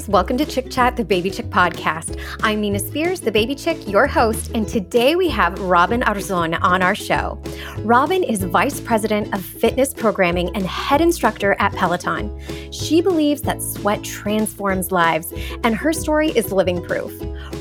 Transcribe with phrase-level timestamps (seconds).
[0.00, 2.18] guys, welcome to Chick Chat, the Baby Chick podcast.
[2.42, 6.80] I'm Nina Spears, the Baby Chick, your host, and today we have Robin Arzon on
[6.80, 7.42] our show.
[7.80, 12.30] Robin is Vice President of Fitness Programming and Head Instructor at Peloton.
[12.72, 15.32] She believes that sweat transforms lives,
[15.64, 17.12] and her story is living proof.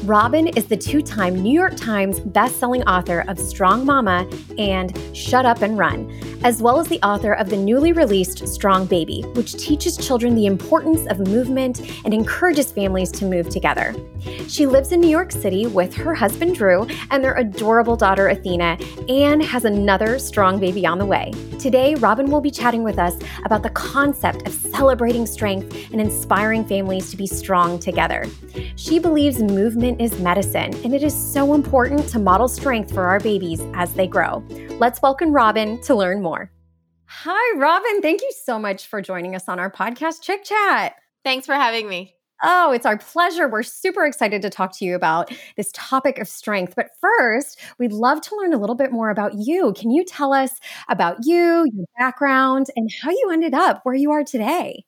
[0.05, 5.45] Robin is the two time New York Times bestselling author of Strong Mama and Shut
[5.45, 6.09] Up and Run,
[6.43, 10.45] as well as the author of the newly released Strong Baby, which teaches children the
[10.45, 13.95] importance of movement and families to move together.
[14.47, 18.77] She lives in New York City with her husband Drew and their adorable daughter Athena,
[19.09, 21.31] and has another strong baby on the way.
[21.59, 26.65] Today, Robin will be chatting with us about the concept of celebrating strength and inspiring
[26.65, 28.25] families to be strong together.
[28.75, 33.19] She believes movement is medicine, and it is so important to model strength for our
[33.19, 34.43] babies as they grow.
[34.79, 36.51] Let's welcome Robin to learn more.
[37.05, 38.01] Hi, Robin.
[38.01, 40.95] Thank you so much for joining us on our podcast, Chick Chat.
[41.23, 42.18] Thanks for having me.
[42.41, 43.49] Oh, it's our pleasure.
[43.49, 46.73] We're super excited to talk to you about this topic of strength.
[46.75, 49.73] But first, we'd love to learn a little bit more about you.
[49.73, 50.51] Can you tell us
[50.87, 54.85] about you, your background, and how you ended up where you are today?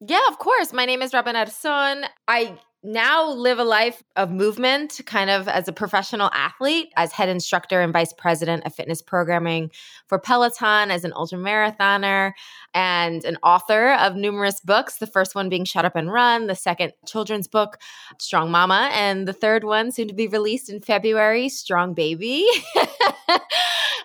[0.00, 0.72] Yeah, of course.
[0.72, 2.04] My name is Robin Arzon.
[2.28, 7.28] I now live a life of movement kind of as a professional athlete as head
[7.28, 9.70] instructor and vice president of fitness programming
[10.06, 12.30] for peloton as an ultra marathoner
[12.74, 16.54] and an author of numerous books the first one being shut up and run the
[16.54, 17.78] second children's book
[18.18, 22.46] strong mama and the third one soon to be released in february strong baby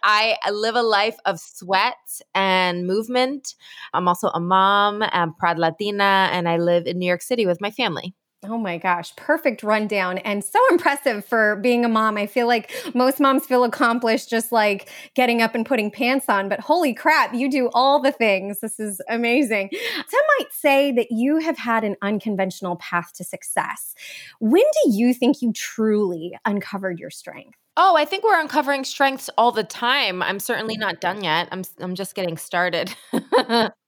[0.04, 1.94] I live a life of sweat
[2.34, 3.54] and movement.
[3.94, 7.62] I'm also a mom, I'm proud Latina, and I live in New York City with
[7.62, 8.16] my family.
[8.44, 12.18] Oh my gosh, perfect rundown and so impressive for being a mom.
[12.18, 16.50] I feel like most moms feel accomplished just like getting up and putting pants on,
[16.50, 18.60] but holy crap, you do all the things.
[18.60, 19.70] This is amazing.
[20.08, 23.94] Some might say that you have had an unconventional path to success.
[24.40, 27.58] When do you think you truly uncovered your strength?
[27.78, 30.22] Oh, I think we're uncovering strengths all the time.
[30.24, 31.48] I'm certainly not done yet.
[31.52, 32.94] I'm I'm just getting started.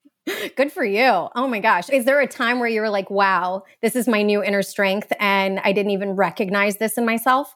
[0.56, 1.30] Good for you.
[1.36, 1.90] Oh my gosh.
[1.90, 5.12] Is there a time where you were like, wow, this is my new inner strength
[5.20, 7.54] and I didn't even recognize this in myself?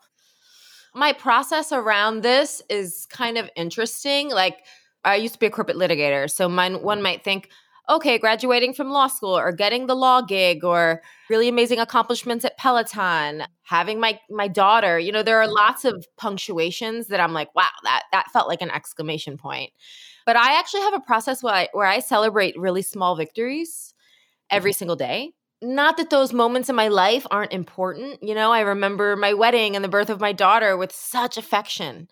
[0.94, 4.30] My process around this is kind of interesting.
[4.30, 4.64] Like,
[5.03, 6.30] I used to be a corporate litigator.
[6.30, 7.50] So, mine, one might think,
[7.90, 12.58] okay, graduating from law school or getting the law gig or really amazing accomplishments at
[12.58, 17.54] Peloton, having my my daughter, you know, there are lots of punctuations that I'm like,
[17.56, 19.72] wow, that that felt like an exclamation point.
[20.28, 23.94] But I actually have a process where I, where I celebrate really small victories
[24.52, 24.78] every mm-hmm.
[24.78, 25.32] single day.
[25.62, 28.22] Not that those moments in my life aren't important.
[28.22, 32.10] You know, I remember my wedding and the birth of my daughter with such affection.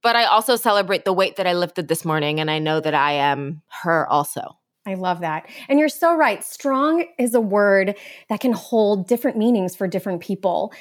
[0.00, 2.94] But I also celebrate the weight that I lifted this morning, and I know that
[2.94, 4.56] I am her also.
[4.86, 5.48] I love that.
[5.68, 6.44] And you're so right.
[6.44, 7.96] Strong is a word
[8.28, 10.72] that can hold different meanings for different people.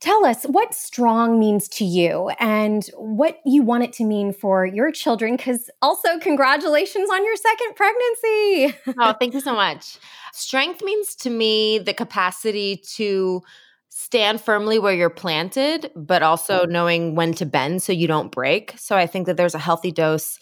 [0.00, 4.64] Tell us what strong means to you and what you want it to mean for
[4.64, 5.36] your children.
[5.36, 8.78] Because also, congratulations on your second pregnancy.
[8.98, 9.98] oh, thank you so much.
[10.32, 13.42] Strength means to me the capacity to
[13.90, 18.72] stand firmly where you're planted, but also knowing when to bend so you don't break.
[18.78, 20.38] So I think that there's a healthy dose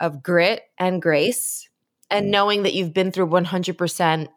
[0.00, 1.68] of grit and grace
[2.10, 2.30] and mm.
[2.30, 4.28] knowing that you've been through 100%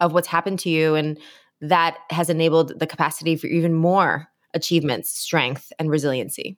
[0.00, 1.18] of what's happened to you and
[1.60, 6.56] that has enabled the capacity for even more achievements, strength, and resiliency.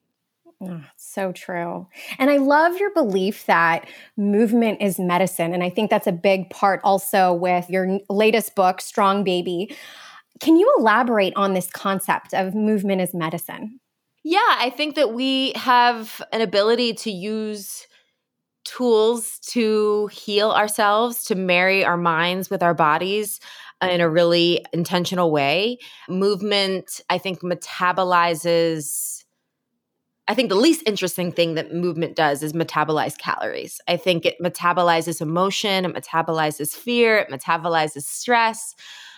[0.62, 1.86] Oh, so true.
[2.18, 3.88] And I love your belief that
[4.18, 5.54] movement is medicine.
[5.54, 9.74] And I think that's a big part also with your latest book, Strong Baby.
[10.38, 13.80] Can you elaborate on this concept of movement as medicine?
[14.22, 17.86] Yeah, I think that we have an ability to use
[18.64, 23.40] tools to heal ourselves, to marry our minds with our bodies
[23.82, 25.78] in a really intentional way.
[26.08, 29.24] Movement, I think, metabolizes.
[30.28, 33.80] I think the least interesting thing that movement does is metabolize calories.
[33.88, 38.74] I think it metabolizes emotion, it metabolizes fear, it metabolizes stress.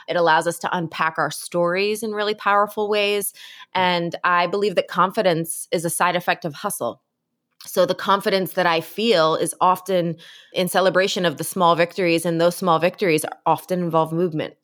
[0.08, 3.32] It allows us to unpack our stories in really powerful ways.
[3.32, 3.36] Mm.
[3.74, 7.02] And I believe that confidence is a side effect of hustle.
[7.66, 10.16] So the confidence that I feel is often
[10.52, 14.54] in celebration of the small victories, and those small victories often involve movement.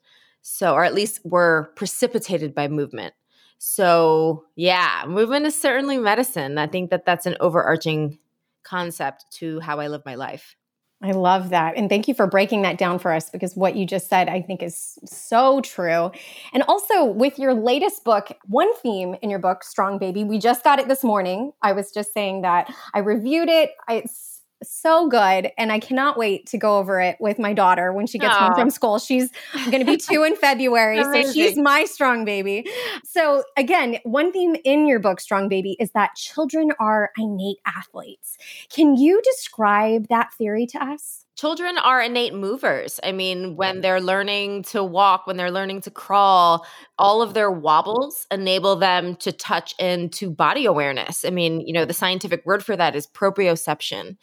[0.43, 3.15] So, or at least were precipitated by movement.
[3.59, 6.59] So, yeah, movement is certainly medicine.
[6.59, 8.19] I think that that's an overarching
[8.63, 10.57] concept to how I live my life.
[11.01, 11.77] I love that.
[11.77, 14.43] And thank you for breaking that down for us because what you just said, I
[14.43, 16.11] think, is so true.
[16.53, 20.65] And also, with your latest book, one theme in your book, Strong Baby, we just
[20.65, 21.53] got it this morning.
[21.63, 23.71] I was just saying that I reviewed it.
[23.89, 25.51] It's so good.
[25.57, 28.49] And I cannot wait to go over it with my daughter when she gets Aww.
[28.49, 28.99] home from school.
[28.99, 31.03] She's going to be two in February.
[31.05, 32.67] so she's my strong baby.
[33.05, 38.37] So, again, one theme in your book, Strong Baby, is that children are innate athletes.
[38.71, 41.25] Can you describe that theory to us?
[41.39, 42.99] Children are innate movers.
[43.05, 46.67] I mean, when they're learning to walk, when they're learning to crawl,
[46.99, 51.25] all of their wobbles enable them to touch into body awareness.
[51.25, 54.17] I mean, you know, the scientific word for that is proprioception.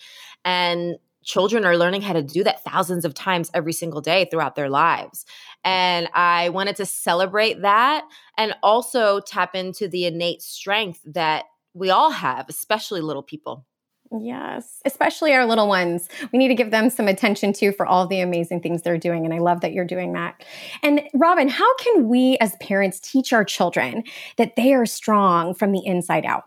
[0.44, 4.56] And children are learning how to do that thousands of times every single day throughout
[4.56, 5.25] their lives.
[5.63, 8.03] And I wanted to celebrate that
[8.38, 13.65] and also tap into the innate strength that we all have, especially little people.
[14.11, 16.07] Yes, especially our little ones.
[16.31, 19.25] We need to give them some attention too for all the amazing things they're doing.
[19.25, 20.43] And I love that you're doing that.
[20.83, 24.03] And Robin, how can we as parents teach our children
[24.37, 26.43] that they are strong from the inside out?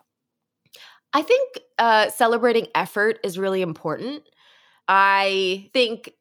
[1.12, 4.22] I think uh, celebrating effort is really important.
[4.86, 6.12] I think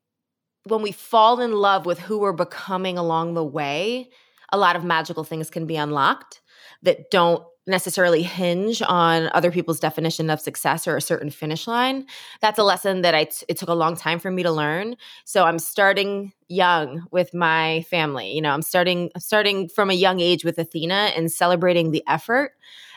[0.63, 4.09] when we fall in love with who we're becoming along the way,
[4.51, 6.41] a lot of magical things can be unlocked
[6.83, 12.05] that don't necessarily hinge on other people's definition of success or a certain finish line.
[12.41, 14.95] That's a lesson that I t- it took a long time for me to learn.
[15.25, 18.31] So I'm starting young with my family.
[18.31, 22.53] You know, I'm starting starting from a young age with Athena and celebrating the effort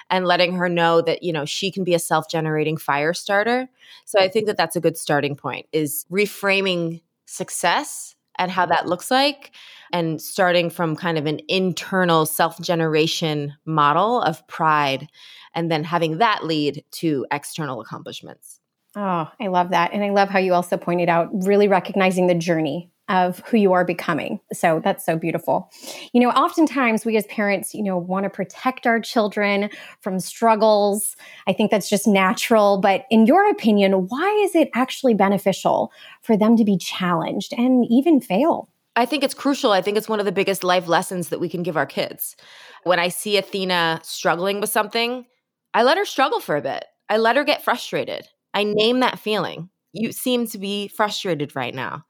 [0.08, 3.68] and letting her know that you know she can be a self-generating fire starter.
[4.04, 8.86] So I think that that's a good starting point is reframing success and how that
[8.86, 9.52] looks like
[9.92, 15.08] and starting from kind of an internal self generation model of pride
[15.54, 18.60] and then having that lead to external accomplishments.
[18.96, 19.92] Oh, I love that.
[19.92, 23.72] And I love how you also pointed out really recognizing the journey of who you
[23.72, 24.40] are becoming.
[24.52, 25.70] So that's so beautiful.
[26.12, 29.68] You know, oftentimes we as parents, you know, want to protect our children
[30.00, 31.16] from struggles.
[31.46, 32.78] I think that's just natural.
[32.80, 35.92] But in your opinion, why is it actually beneficial
[36.22, 38.70] for them to be challenged and even fail?
[38.96, 39.72] I think it's crucial.
[39.72, 42.36] I think it's one of the biggest life lessons that we can give our kids.
[42.84, 45.26] When I see Athena struggling with something,
[45.74, 46.84] I let her struggle for a bit.
[47.08, 48.28] I let her get frustrated.
[48.54, 49.70] I name that feeling.
[49.92, 52.04] You seem to be frustrated right now.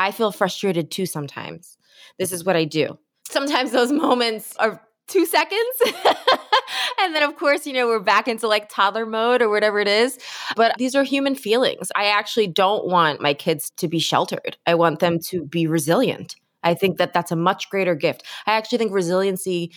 [0.00, 1.76] I feel frustrated too sometimes.
[2.18, 2.98] This is what I do.
[3.28, 5.82] Sometimes those moments are two seconds.
[7.02, 9.88] and then, of course, you know, we're back into like toddler mode or whatever it
[9.88, 10.18] is.
[10.56, 11.92] But these are human feelings.
[11.94, 16.34] I actually don't want my kids to be sheltered, I want them to be resilient.
[16.62, 18.22] I think that that's a much greater gift.
[18.46, 19.72] I actually think resiliency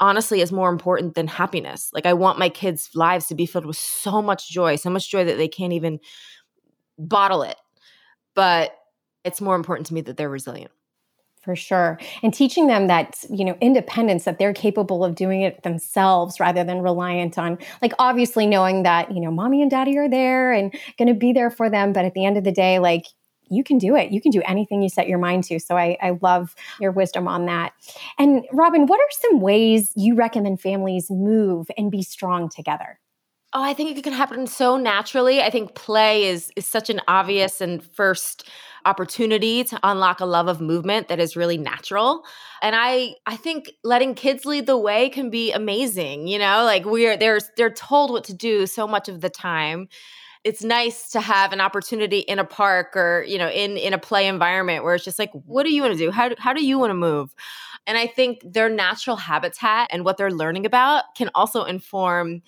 [0.00, 1.90] honestly is more important than happiness.
[1.92, 5.10] Like I want my kids' lives to be filled with so much joy, so much
[5.10, 5.98] joy that they can't even
[6.98, 7.56] bottle it.
[8.34, 8.72] But
[9.24, 10.70] it's more important to me that they're resilient.
[11.42, 11.98] For sure.
[12.22, 16.64] And teaching them that, you know, independence, that they're capable of doing it themselves rather
[16.64, 20.70] than reliant on, like, obviously knowing that, you know, mommy and daddy are there and
[20.98, 21.94] going to be there for them.
[21.94, 23.06] But at the end of the day, like,
[23.48, 24.12] you can do it.
[24.12, 25.58] You can do anything you set your mind to.
[25.58, 27.72] So I, I love your wisdom on that.
[28.18, 33.00] And Robin, what are some ways you recommend families move and be strong together?
[33.52, 35.40] Oh, I think it can happen so naturally.
[35.42, 38.48] I think play is is such an obvious and first
[38.86, 42.24] opportunity to unlock a love of movement that is really natural.
[42.62, 46.62] And I I think letting kids lead the way can be amazing, you know?
[46.64, 49.88] Like we're they're they're told what to do so much of the time.
[50.44, 53.98] It's nice to have an opportunity in a park or, you know, in in a
[53.98, 56.10] play environment where it's just like what do you want to do?
[56.10, 57.34] How do, how do you want to move?
[57.86, 62.42] And I think their natural habitat and what they're learning about can also inform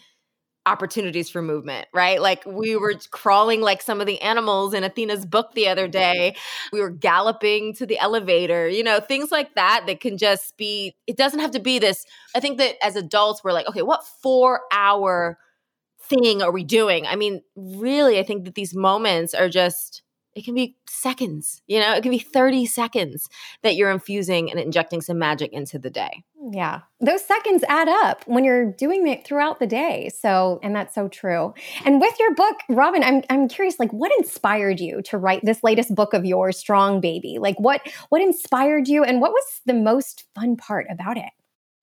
[0.64, 2.20] opportunities for movement, right?
[2.20, 2.80] Like we mm-hmm.
[2.80, 5.90] were crawling like some of the animals in Athena's book the other mm-hmm.
[5.90, 6.36] day.
[6.72, 10.94] We were galloping to the elevator, you know, things like that that can just be,
[11.06, 12.04] it doesn't have to be this.
[12.34, 15.38] I think that as adults, we're like, okay, what four hour
[16.08, 17.06] thing are we doing?
[17.06, 20.02] I mean, really, I think that these moments are just
[20.34, 23.28] it can be seconds, you know, it can be 30 seconds
[23.62, 26.24] that you're infusing and injecting some magic into the day.
[26.42, 26.80] Mm, yeah.
[27.00, 30.10] Those seconds add up when you're doing it throughout the day.
[30.14, 31.52] So, and that's so true.
[31.84, 35.62] And with your book, Robin, I'm I'm curious like what inspired you to write this
[35.62, 37.38] latest book of yours, Strong Baby?
[37.38, 41.30] Like what what inspired you and what was the most fun part about it?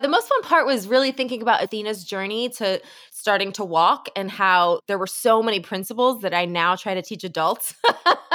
[0.01, 4.31] The most fun part was really thinking about Athena's journey to starting to walk and
[4.31, 7.75] how there were so many principles that I now try to teach adults,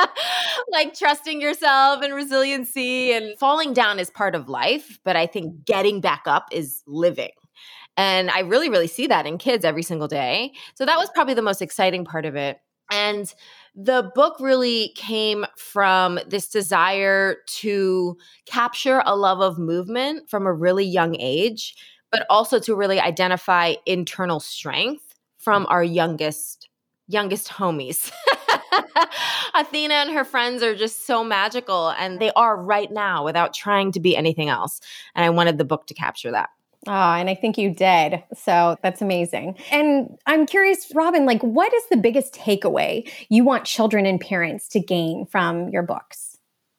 [0.71, 4.99] like trusting yourself and resiliency and falling down is part of life.
[5.05, 7.31] But I think getting back up is living.
[7.97, 10.53] And I really, really see that in kids every single day.
[10.75, 12.59] So that was probably the most exciting part of it.
[12.91, 13.33] And
[13.75, 18.17] the book really came from this desire to
[18.47, 21.75] capture a love of movement from a really young age,
[22.13, 26.69] but also to really identify internal strength from our youngest
[27.07, 28.11] youngest homies.
[29.55, 33.93] Athena and her friends are just so magical, and they are right now without trying
[33.93, 34.81] to be anything else.
[35.15, 36.51] And I wanted the book to capture that.
[36.87, 38.23] Oh, and I think you did.
[38.37, 39.57] So that's amazing.
[39.71, 44.69] And I'm curious, Robin, like, what is the biggest takeaway you want children and parents
[44.69, 46.37] to gain from your books?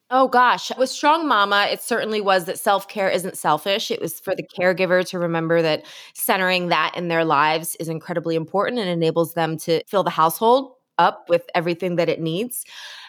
[0.08, 3.90] Oh gosh, with Strong Mama, it certainly was that self care isn't selfish.
[3.90, 5.84] It was for the caregiver to remember that
[6.14, 10.75] centering that in their lives is incredibly important and enables them to fill the household
[10.98, 12.64] up with everything that it needs.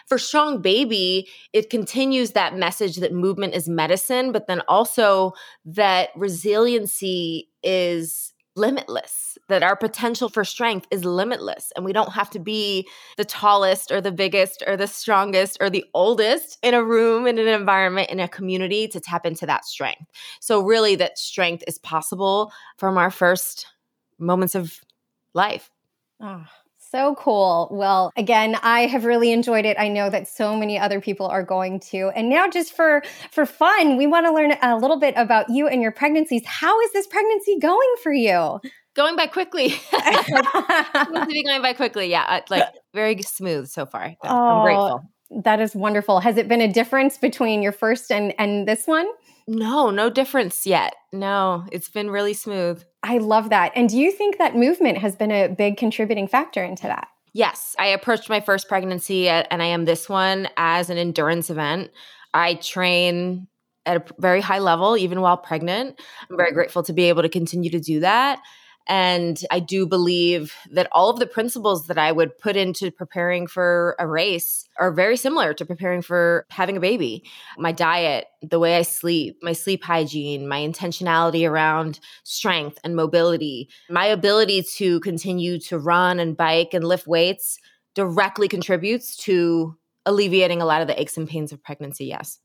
[0.06, 5.34] For Strong Baby, it continues that message that movement is medicine, but then also
[5.66, 11.72] that resiliency is limitless, that our potential for strength is limitless.
[11.76, 15.70] And we don't have to be the tallest or the biggest or the strongest or
[15.70, 19.64] the oldest in a room, in an environment, in a community to tap into that
[19.64, 20.10] strength.
[20.40, 23.66] So, really, that strength is possible from our first
[24.18, 24.80] moments of
[25.34, 25.70] life.
[26.20, 26.44] Oh,
[26.90, 27.68] so cool.
[27.70, 29.76] Well, again, I have really enjoyed it.
[29.78, 32.10] I know that so many other people are going to.
[32.14, 35.68] And now just for for fun, we want to learn a little bit about you
[35.68, 36.42] and your pregnancies.
[36.46, 38.60] How is this pregnancy going for you?
[38.94, 39.68] Going by quickly.
[41.28, 42.10] be going by quickly.
[42.10, 42.64] Yeah, uh, like
[42.94, 44.14] very smooth so far.
[44.24, 45.02] Oh, I'm grateful.
[45.42, 46.20] That is wonderful.
[46.20, 49.08] Has it been a difference between your first and and this one?
[49.48, 50.94] No, no difference yet.
[51.10, 52.84] No, it's been really smooth.
[53.02, 53.72] I love that.
[53.74, 57.08] And do you think that movement has been a big contributing factor into that?
[57.32, 61.48] Yes, I approached my first pregnancy at, and I am this one as an endurance
[61.48, 61.90] event.
[62.34, 63.48] I train
[63.86, 65.98] at a very high level even while pregnant.
[66.30, 68.40] I'm very grateful to be able to continue to do that.
[68.88, 73.46] And I do believe that all of the principles that I would put into preparing
[73.46, 77.24] for a race are very similar to preparing for having a baby.
[77.58, 83.68] My diet, the way I sleep, my sleep hygiene, my intentionality around strength and mobility,
[83.90, 87.58] my ability to continue to run and bike and lift weights
[87.94, 89.76] directly contributes to
[90.06, 92.06] alleviating a lot of the aches and pains of pregnancy.
[92.06, 92.38] Yes.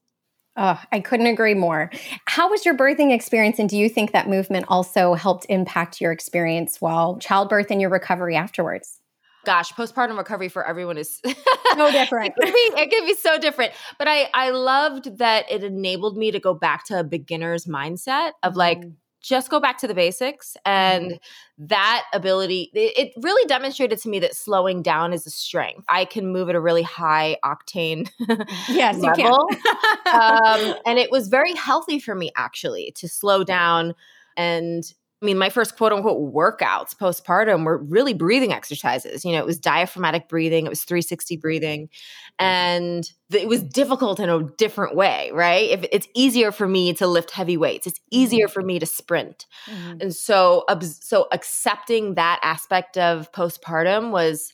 [0.56, 1.90] Oh, I couldn't agree more.
[2.26, 3.58] How was your birthing experience?
[3.58, 7.90] And do you think that movement also helped impact your experience while childbirth and your
[7.90, 9.00] recovery afterwards?
[9.46, 11.20] Gosh, postpartum recovery for everyone is
[11.76, 12.36] so different.
[12.38, 13.74] it, can be, it can be so different.
[13.98, 18.32] But I, I loved that it enabled me to go back to a beginner's mindset
[18.44, 18.94] of like, mm
[19.24, 21.66] just go back to the basics and mm-hmm.
[21.66, 25.86] that ability it, it, really demonstrated to me that slowing down is a strength.
[25.88, 28.10] I can move at a really high octane
[28.70, 29.50] yes level.
[30.06, 33.96] Um, and it was very healthy for me actually to slow down
[34.38, 34.84] and
[35.24, 39.24] I mean, my first quote unquote workouts postpartum were really breathing exercises.
[39.24, 41.90] You know, it was diaphragmatic breathing, it was 360 breathing,
[42.38, 45.70] and it was difficult in a different way, right?
[45.70, 49.48] If it's easier for me to lift heavy weights, it's easier for me to sprint.
[49.68, 50.02] Mm-hmm.
[50.02, 54.52] And so, so accepting that aspect of postpartum was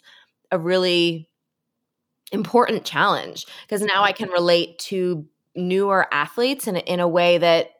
[0.51, 1.27] a really
[2.31, 7.71] important challenge because now I can relate to newer athletes in, in a way that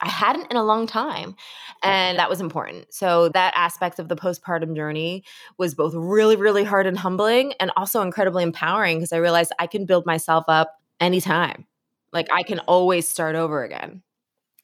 [0.00, 1.36] I hadn't in a long time.
[1.82, 2.92] And that was important.
[2.92, 5.24] So, that aspect of the postpartum journey
[5.58, 9.66] was both really, really hard and humbling and also incredibly empowering because I realized I
[9.66, 11.66] can build myself up anytime.
[12.12, 14.02] Like, I can always start over again.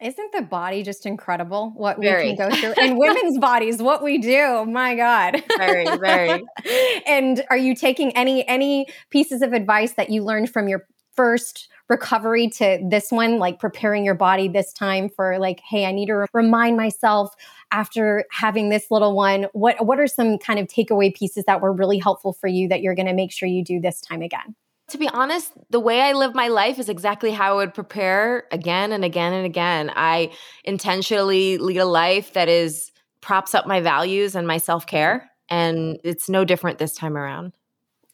[0.02, 2.30] Isn't the body just incredible what very.
[2.30, 2.72] we can go through?
[2.72, 4.64] And women's bodies, what we do.
[4.64, 5.42] My God.
[5.58, 6.42] Very, very.
[7.06, 11.68] and are you taking any any pieces of advice that you learned from your first
[11.92, 16.06] recovery to this one, like preparing your body this time for like, hey, I need
[16.06, 17.34] to remind myself
[17.70, 21.72] after having this little one, what what are some kind of takeaway pieces that were
[21.72, 24.54] really helpful for you that you're going to make sure you do this time again?
[24.88, 28.44] To be honest, the way I live my life is exactly how I would prepare
[28.50, 29.92] again and again and again.
[29.94, 30.32] I
[30.64, 36.28] intentionally lead a life that is props up my values and my self-care, and it's
[36.28, 37.52] no different this time around.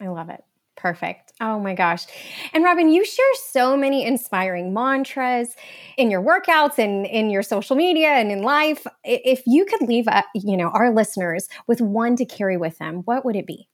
[0.01, 0.45] I love it.
[0.79, 1.33] Perfect.
[1.41, 2.07] Oh my gosh.
[2.53, 5.57] And Robin, you share so many inspiring mantras
[5.97, 8.87] in your workouts and in your social media and in life.
[9.03, 13.03] If you could leave, uh, you know, our listeners with one to carry with them,
[13.07, 13.69] what would it be?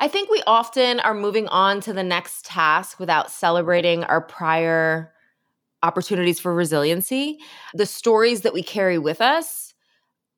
[0.00, 5.12] I think we often are moving on to the next task without celebrating our prior
[5.84, 7.38] opportunities for resiliency.
[7.74, 9.74] The stories that we carry with us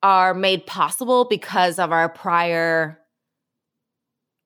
[0.03, 2.99] are made possible because of our prior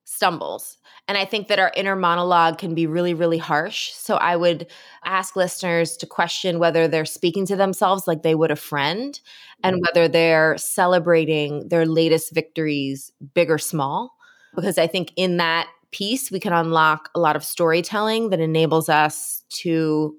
[0.09, 0.77] stumbles.
[1.07, 3.91] And I think that our inner monologue can be really, really harsh.
[3.93, 4.65] So I would
[5.05, 9.19] ask listeners to question whether they're speaking to themselves like they would a friend
[9.63, 9.83] and mm-hmm.
[9.85, 14.15] whether they're celebrating their latest victories, big or small.
[14.55, 18.89] Because I think in that piece, we can unlock a lot of storytelling that enables
[18.89, 20.15] us to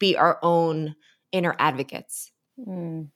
[0.00, 0.96] be our own
[1.30, 2.32] inner advocates.
[2.58, 3.08] Mm.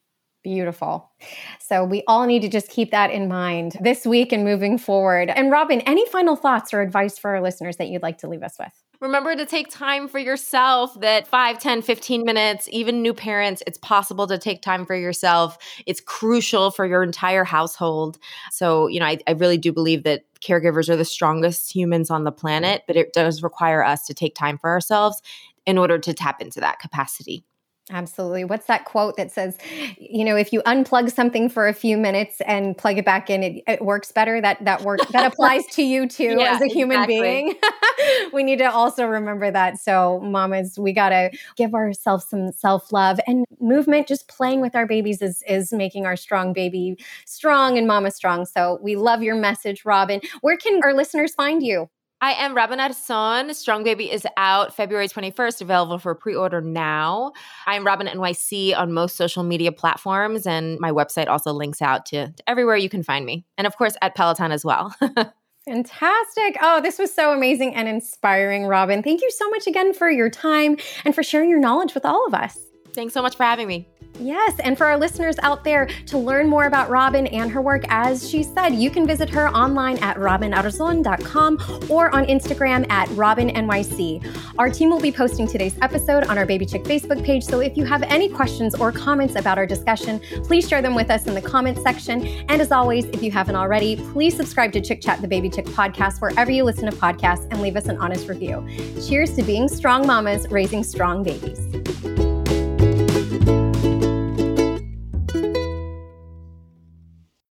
[0.42, 1.12] Beautiful.
[1.60, 5.30] So we all need to just keep that in mind this week and moving forward.
[5.30, 8.42] And Robin, any final thoughts or advice for our listeners that you'd like to leave
[8.42, 8.72] us with?
[9.00, 13.78] Remember to take time for yourself that 5, 10, 15 minutes, even new parents, it's
[13.78, 15.58] possible to take time for yourself.
[15.86, 18.18] It's crucial for your entire household.
[18.50, 22.24] So, you know, I, I really do believe that caregivers are the strongest humans on
[22.24, 25.20] the planet, but it does require us to take time for ourselves
[25.66, 27.44] in order to tap into that capacity.
[27.90, 28.44] Absolutely.
[28.44, 29.58] What's that quote that says,
[29.98, 33.42] you know, if you unplug something for a few minutes and plug it back in,
[33.42, 34.40] it, it works better.
[34.40, 37.20] That that works that applies to you too yeah, as a human exactly.
[37.20, 37.54] being.
[38.32, 39.78] we need to also remember that.
[39.80, 44.06] So, mamas, we gotta give ourselves some self love and movement.
[44.06, 46.96] Just playing with our babies is is making our strong baby
[47.26, 48.46] strong and mama strong.
[48.46, 50.20] So, we love your message, Robin.
[50.40, 51.88] Where can our listeners find you?
[52.22, 53.52] I am Robin Arzon.
[53.52, 57.32] Strong Baby is out February 21st, available for pre order now.
[57.66, 62.28] I'm Robin NYC on most social media platforms, and my website also links out to,
[62.28, 63.44] to everywhere you can find me.
[63.58, 64.94] And of course, at Peloton as well.
[65.64, 66.58] Fantastic.
[66.62, 69.02] Oh, this was so amazing and inspiring, Robin.
[69.02, 72.24] Thank you so much again for your time and for sharing your knowledge with all
[72.24, 72.56] of us.
[72.94, 73.88] Thanks so much for having me.
[74.20, 77.84] Yes, and for our listeners out there to learn more about Robin and her work,
[77.88, 84.22] as she said, you can visit her online at robinarzon.com or on Instagram at robinnyc.
[84.58, 87.76] Our team will be posting today's episode on our Baby Chick Facebook page, so if
[87.76, 91.34] you have any questions or comments about our discussion, please share them with us in
[91.34, 92.26] the comments section.
[92.48, 95.64] And as always, if you haven't already, please subscribe to Chick Chat, the Baby Chick
[95.66, 98.64] podcast, wherever you listen to podcasts, and leave us an honest review.
[99.08, 102.11] Cheers to being strong mamas raising strong babies.